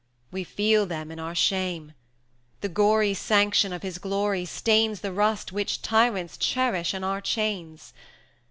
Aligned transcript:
We 0.31 0.43
feel 0.43 0.87
them 0.87 1.11
in 1.11 1.19
our 1.19 1.35
shame. 1.35 1.93
The 2.61 2.69
gory 2.69 3.13
sanction 3.13 3.71
of 3.71 3.83
his 3.83 3.99
Glory 3.99 4.45
stains 4.45 5.01
The 5.01 5.13
rust 5.13 5.51
which 5.51 5.83
tyrants 5.83 6.37
cherish 6.37 6.95
on 6.95 7.03
our 7.03 7.21
chains. 7.21 7.93